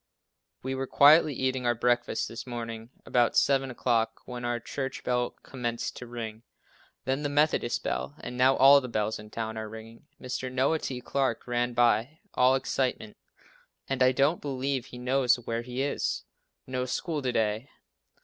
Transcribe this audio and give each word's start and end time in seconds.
We 0.63 0.73
were 0.73 0.87
quietly 0.87 1.35
eating 1.35 1.67
our 1.67 1.75
breakfast 1.75 2.27
this 2.27 2.47
morning 2.47 2.89
about 3.05 3.37
7 3.37 3.69
o'clock, 3.69 4.21
when 4.25 4.43
our 4.43 4.59
church 4.59 5.03
bell 5.03 5.35
commenced 5.43 5.95
to 5.97 6.07
ring, 6.07 6.41
then 7.05 7.21
the 7.21 7.29
Methodist 7.29 7.83
bell, 7.83 8.15
and 8.19 8.35
now 8.35 8.55
all 8.57 8.81
the 8.81 8.87
bells 8.87 9.19
in 9.19 9.29
town 9.29 9.57
are 9.57 9.69
ringing. 9.69 10.07
Mr. 10.19 10.51
Noah 10.51 10.79
T. 10.79 11.01
Clarke 11.01 11.45
ran 11.45 11.73
by, 11.73 12.17
all 12.33 12.55
excitement, 12.55 13.15
and 13.87 14.01
I 14.01 14.11
don't 14.11 14.41
believe 14.41 14.87
he 14.87 14.97
knows 14.97 15.35
where 15.35 15.61
he 15.61 15.83
is. 15.83 16.23
No 16.65 16.85
school 16.85 17.21
to 17.21 17.31
day. 17.31 17.69